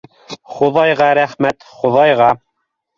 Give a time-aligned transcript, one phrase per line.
[0.53, 2.35] Хоҙайға рәхмәт, Хоҙайға!